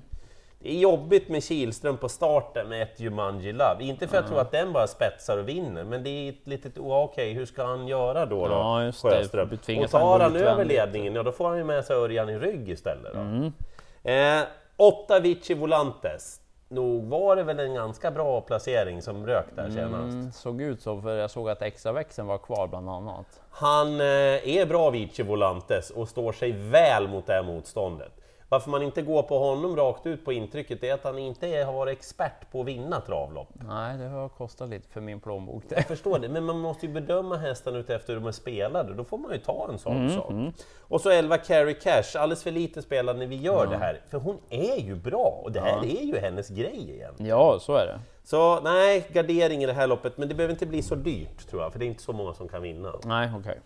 Det 0.59 0.71
är 0.71 0.79
jobbigt 0.79 1.29
med 1.29 1.45
Kihlström 1.45 1.97
på 1.97 2.09
starten 2.09 2.69
med 2.69 2.83
ett 2.83 3.01
Jumanji 3.01 3.53
Love. 3.53 3.77
Inte 3.85 4.09
för 4.09 4.17
att 4.17 4.23
jag 4.23 4.29
tror 4.29 4.41
att 4.41 4.53
den 4.53 4.73
bara 4.73 4.87
spetsar 4.87 5.39
och 5.39 5.49
vinner, 5.49 5.85
men 5.85 6.03
det 6.03 6.11
är 6.11 6.29
ett 6.29 6.47
litet, 6.47 6.79
oh, 6.79 7.05
okej, 7.05 7.33
hur 7.33 7.47
ska 7.47 7.65
han 7.65 7.89
göra 7.89 8.27
då? 8.27 8.49
då 8.49 8.53
Ja, 8.53 8.85
just 8.85 9.03
det. 9.03 9.11
Sjöström? 9.11 9.49
Du 9.67 9.79
Och 9.85 9.91
tar 9.91 10.21
han 10.21 10.37
över 10.37 10.65
ledningen, 10.65 11.15
ja 11.15 11.23
då 11.23 11.33
får 11.33 11.49
han 11.49 11.59
ju 11.59 11.65
med 11.65 11.85
sig 11.85 11.97
Örjan 11.97 12.29
i 12.29 12.39
rygg 12.39 12.69
istället. 12.69 13.13
Då. 13.15 13.21
Mm. 13.21 13.53
Eh, 14.03 14.47
åtta 14.77 15.21
Vici 15.21 15.55
Volantes. 15.55 16.42
Nog 16.73 17.09
var 17.09 17.37
det 17.37 17.43
väl 17.43 17.61
en 17.61 17.75
ganska 17.75 18.11
bra 18.11 18.41
placering 18.41 19.03
som 19.03 19.27
rök 19.27 19.47
där 19.57 19.71
senast. 19.71 20.13
Mm, 20.13 20.33
såg 20.33 20.63
ut 20.63 20.83
så, 20.83 21.01
för 21.01 21.17
jag 21.17 21.31
såg 21.31 21.49
att 21.49 21.63
extra 21.63 21.93
växeln 21.93 22.29
var 22.29 22.39
kvar 22.39 22.67
bland 22.67 22.91
annat. 22.91 23.27
Han 23.51 24.01
eh, 24.01 24.07
är 24.57 24.67
bra 24.67 24.91
Vici 24.91 25.23
Volantes 25.23 25.91
och 25.91 26.09
står 26.09 26.33
sig 26.33 26.53
väl 26.53 27.09
mot 27.09 27.27
det 27.27 27.33
här 27.33 27.43
motståndet. 27.43 28.13
Varför 28.53 28.71
man 28.71 28.83
inte 28.83 29.03
går 29.03 29.23
på 29.23 29.39
honom 29.39 29.77
rakt 29.77 30.07
ut 30.07 30.25
på 30.25 30.33
intrycket 30.33 30.85
är 30.85 30.95
att 30.95 31.05
han 31.05 31.19
inte 31.19 31.47
är, 31.49 31.65
har 31.65 31.73
varit 31.73 31.99
expert 31.99 32.51
på 32.53 32.61
att 32.61 32.67
vinna 32.67 33.01
travlopp. 33.01 33.49
Nej, 33.69 33.99
det 33.99 34.09
har 34.09 34.29
kostat 34.29 34.69
lite 34.69 34.89
för 34.89 35.01
min 35.01 35.21
plånbok. 35.21 35.63
Det. 35.69 35.75
Jag 35.75 35.87
förstår 35.87 36.19
det, 36.19 36.29
men 36.29 36.45
man 36.45 36.59
måste 36.59 36.87
ju 36.87 36.93
bedöma 36.93 37.37
hästarna 37.37 37.79
utefter 37.79 38.13
hur 38.13 38.21
de 38.21 38.27
är 38.29 38.33
spelade, 38.33 38.95
då 38.95 39.05
får 39.05 39.19
man 39.19 39.33
ju 39.33 39.39
ta 39.39 39.69
en 39.73 39.79
sån 39.79 39.97
Mm, 39.97 40.11
sak. 40.11 40.33
Och 40.81 41.01
så 41.01 41.11
11 41.11 41.39
Carrie 41.39 41.75
Cash, 41.75 42.19
alldeles 42.21 42.43
för 42.43 42.51
lite 42.51 42.83
spelad 42.83 43.19
när 43.19 43.27
vi 43.27 43.37
gör 43.37 43.67
det 43.67 43.77
här, 43.77 44.01
för 44.11 44.19
hon 44.19 44.39
är 44.51 44.81
ju 44.81 44.95
bra 44.95 45.41
och 45.45 45.53
det 45.53 45.61
här 45.61 45.79
är 45.85 46.03
ju 46.05 46.19
hennes 46.19 46.49
grej 46.49 46.91
igen. 46.91 47.15
Ja, 47.19 47.59
så 47.61 47.75
är 47.75 47.87
det. 47.87 48.01
Så 48.25 48.61
nej, 48.61 49.07
gardering 49.13 49.63
i 49.63 49.67
det 49.67 49.73
här 49.73 49.87
loppet, 49.87 50.19
men 50.19 50.29
det 50.29 50.35
behöver 50.35 50.53
inte 50.55 50.67
bli 50.67 50.83
så 50.83 50.95
dyrt 50.95 51.49
tror 51.51 51.63
jag, 51.63 51.73
för 51.73 51.79
det 51.79 51.85
är 51.85 51.89
inte 51.89 52.03
så 52.03 52.13
många 52.13 52.35
som 52.35 52.49
kan 52.49 52.63
vinna. 52.63 52.93
Nej, 53.05 53.31
okej. 53.39 53.61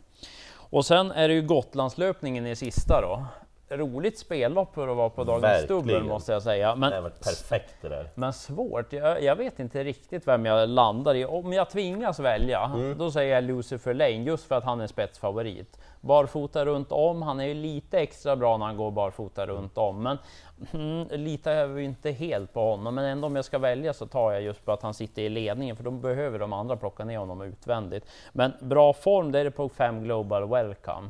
Och 0.71 0.87
sen 0.87 1.11
är 1.11 1.29
det 1.29 1.35
ju 1.35 1.43
Gotlandslöpningen 1.43 2.47
i 2.47 2.57
sista 2.57 3.01
då. 3.01 3.25
Roligt 3.69 4.19
spellopp 4.19 4.75
för 4.75 4.89
att 4.89 4.97
vara 4.97 5.09
på 5.11 5.25
dagens 5.25 5.67
dubbel 5.69 6.03
måste 6.05 6.33
jag 6.33 6.43
säga. 6.43 6.75
Men, 6.77 6.91
Det 6.91 6.97
har 6.97 7.03
varit 7.03 7.21
perfekt 7.25 7.75
det 7.83 7.89
där. 7.89 8.09
men 8.15 8.33
svårt. 8.33 8.93
Jag, 8.93 9.23
jag 9.23 9.37
vet 9.37 9.59
inte 9.61 9.85
riktigt 9.85 10.29
vem 10.29 10.47
jag 10.47 10.69
landar 10.69 11.15
i. 11.15 11.25
Om 11.25 11.53
jag 11.53 11.71
tvingas 11.71 12.19
välja, 12.21 12.71
Mm. 12.75 12.99
då 12.99 13.11
säger 13.11 13.35
jag 13.35 13.45
Lucifer 13.45 13.95
Lane 13.95 14.11
just 14.11 14.45
för 14.45 14.55
att 14.55 14.65
han 14.65 14.81
är 14.81 14.87
spetsfavorit. 14.87 15.79
Barfota 16.01 16.65
runt 16.65 16.93
om. 16.93 17.23
Han 17.23 17.41
är 17.41 17.45
ju 17.45 17.55
lite 17.55 17.99
extra 17.99 18.37
bra 18.37 18.57
när 18.57 18.67
han 18.67 18.77
går 18.77 18.91
barfota 18.91 19.47
runt 19.47 19.79
om, 19.79 20.03
men 20.03 20.19
mm, 20.73 21.09
litar 21.11 21.53
jag 21.53 21.79
ju 21.79 21.85
inte 21.85 22.11
helt 22.11 22.53
på 22.53 22.61
honom. 22.71 22.95
Men 22.95 23.05
ändå 23.05 23.27
om 23.27 23.37
jag 23.37 23.45
ska 23.45 23.59
välja 23.59 23.93
så 23.95 24.07
tar 24.07 24.33
jag 24.33 24.43
just 24.43 24.65
på 24.65 24.73
att 24.73 24.83
han 24.83 24.95
sitter 24.95 25.23
i 25.23 25.29
ledningen, 25.29 25.77
för 25.77 25.85
då 25.85 25.91
behöver 25.91 26.39
de 26.39 26.53
andra 26.53 26.77
plocka 26.77 27.05
ner 27.05 27.19
honom 27.19 27.43
utvändigt. 27.43 28.05
Men 28.33 28.53
bra 28.61 28.93
form, 28.93 29.33
det 29.33 29.39
är 29.41 29.45
det 29.45 29.51
på 29.51 29.69
5 29.69 30.03
Global 30.05 30.49
Welcome. 30.49 31.09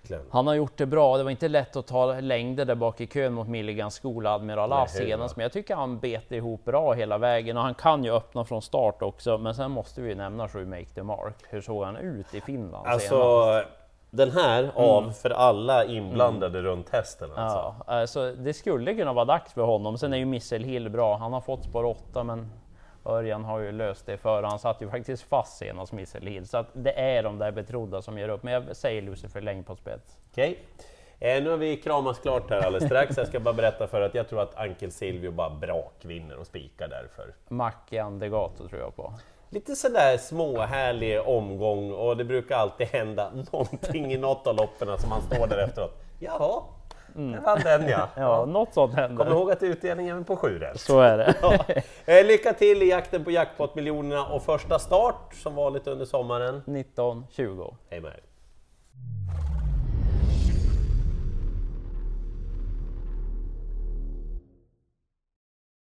Verkligen. 0.00 0.22
Han 0.30 0.46
har 0.46 0.54
gjort 0.54 0.76
det 0.76 0.86
bra. 0.86 1.16
Det 1.16 1.22
var 1.22 1.30
inte 1.30 1.48
lätt 1.48 1.76
att 1.76 1.86
ta 1.86 2.20
längder 2.20 2.64
där 2.64 2.74
bak 2.74 3.00
i 3.00 3.06
kön 3.06 3.32
mot 3.32 3.48
Milligans 3.48 3.94
skola 3.94 4.34
Admiral 4.34 4.72
A 4.72 4.86
Nej, 4.94 5.06
senast, 5.06 5.36
men 5.36 5.42
jag 5.42 5.52
tycker 5.52 5.74
han 5.74 5.98
bet 5.98 6.32
ihop 6.32 6.64
bra 6.64 6.92
hela 6.92 7.18
vägen 7.18 7.56
och 7.56 7.62
han 7.62 7.74
kan 7.74 8.04
ju 8.04 8.12
öppna 8.12 8.44
från 8.44 8.62
start 8.62 9.02
också. 9.02 9.38
Men 9.38 9.54
sen 9.54 9.70
måste 9.70 10.00
vi 10.00 10.08
ju 10.08 10.14
nämna 10.14 10.48
Sju 10.48 10.66
Make 10.66 10.84
the 10.94 11.02
Mark. 11.02 11.36
Hur 11.48 11.60
såg 11.60 11.84
han 11.84 11.96
ut 11.96 12.34
i 12.34 12.40
Finland 12.40 12.84
senast? 12.84 13.12
Alltså, 13.12 13.70
den 14.10 14.30
här 14.30 14.70
av 14.74 15.10
för 15.10 15.30
alla 15.30 15.84
inblandade 15.84 16.62
runt 16.62 16.88
hästen 16.88 17.30
alltså. 17.36 17.58
Ja, 17.58 17.84
alltså, 17.86 18.32
det 18.32 18.54
skulle 18.54 18.94
kunna 18.94 19.12
vara 19.12 19.24
dags 19.24 19.52
för 19.52 19.62
honom. 19.62 19.98
Sen 19.98 20.12
är 20.12 20.16
ju 20.16 20.24
Missel 20.24 20.64
Hill 20.64 20.88
bra. 20.88 21.16
Han 21.16 21.32
har 21.32 21.40
fått 21.40 21.64
spår 21.64 21.84
8, 21.84 22.24
men 22.24 22.50
Örjan 23.04 23.44
har 23.44 23.58
ju 23.58 23.72
löst 23.72 24.06
det 24.06 24.16
för 24.16 24.42
Han 24.42 24.58
satt 24.58 24.82
ju 24.82 24.90
faktiskt 24.90 25.22
fast 25.22 25.58
senast 25.58 25.92
Missel 25.92 26.26
Hill, 26.26 26.48
så 26.48 26.56
att 26.56 26.66
det 26.72 27.00
är 27.00 27.22
de 27.22 27.38
där 27.38 27.52
betrodda 27.52 28.02
som 28.02 28.18
ger 28.18 28.28
upp. 28.28 28.42
Men 28.42 28.52
jag 28.52 28.76
säger 28.76 29.02
Lucifer 29.02 29.40
Läng 29.40 29.64
på 29.64 29.76
spets. 29.76 30.18
Okej. 30.30 30.58
Eh, 31.18 31.42
nu 31.42 31.50
har 31.50 31.56
vi 31.56 31.76
kramas 31.76 32.18
klart 32.18 32.50
här 32.50 32.60
alldeles 32.60 32.84
strax. 32.84 33.16
Jag 33.16 33.26
ska 33.26 33.40
bara 33.40 33.54
berätta 33.54 33.86
för 33.86 34.00
att 34.00 34.14
jag 34.14 34.28
tror 34.28 34.42
att 34.42 34.56
Ankel 34.56 34.92
Silvio 34.92 35.30
bara 35.30 35.50
brak 35.50 35.94
vinner 36.02 36.36
och 36.36 36.46
spikar 36.46 36.88
därför. 36.88 37.34
Macke 37.48 38.02
Andegato 38.02 38.68
tror 38.68 38.80
jag 38.80 38.96
på. 38.96 39.12
Lite 39.50 39.76
sådär 39.76 40.16
småhärlig 40.16 41.20
omgång 41.20 41.92
och 41.92 42.16
det 42.16 42.24
brukar 42.24 42.56
alltid 42.56 42.86
hända 42.86 43.30
någonting 43.52 44.12
i 44.12 44.18
något 44.18 44.46
av 44.46 44.56
loppen 44.56 44.98
som 44.98 45.10
man 45.10 45.22
står 45.22 45.46
där 45.46 45.58
efteråt. 45.58 46.02
Jaha, 46.18 46.62
det 47.14 47.40
var 47.44 47.58
den 47.64 47.88
ja. 47.88 48.08
Ja, 48.16 48.44
något 48.44 48.74
sånt 48.74 48.92
Kom 48.94 49.00
händer. 49.02 49.30
ihåg 49.30 49.50
att 49.50 49.62
utdelningen 49.62 50.18
är 50.18 50.22
på 50.24 50.36
sju 50.36 50.58
rätt. 50.58 50.80
Så 50.80 51.00
är 51.00 51.18
det. 51.18 51.82
Eh, 52.20 52.26
lycka 52.26 52.52
till 52.52 52.82
i 52.82 52.90
jakten 52.90 53.24
på 53.24 53.30
jackpot-miljonerna 53.30 54.26
och 54.26 54.42
första 54.42 54.78
start 54.78 55.34
som 55.34 55.54
vanligt 55.54 55.86
under 55.86 56.04
sommaren. 56.04 56.62
19, 56.66 57.26
20. 57.30 57.74
Hej 57.90 58.00
med 58.00 58.10
er! 58.12 58.29